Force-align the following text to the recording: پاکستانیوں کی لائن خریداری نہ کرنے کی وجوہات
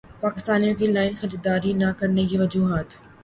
پاکستانیوں 0.21 0.75
کی 0.79 0.85
لائن 0.87 1.13
خریداری 1.19 1.71
نہ 1.81 1.89
کرنے 1.99 2.23
کی 2.29 2.37
وجوہات 2.37 2.87